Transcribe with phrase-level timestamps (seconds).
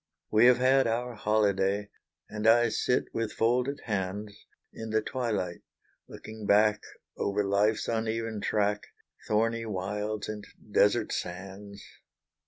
[0.31, 1.91] We have had our holyday,
[2.27, 4.33] And I sit with folded hands,
[4.73, 5.61] In the twilight
[6.07, 6.81] looking back
[7.17, 8.87] Over life's uneven track
[9.27, 11.83] Thorny wilds, and desert sands.